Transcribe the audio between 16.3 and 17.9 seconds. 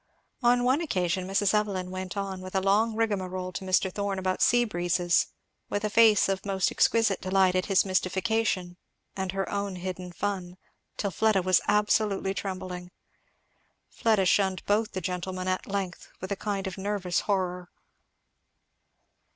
a kind of nervous horror.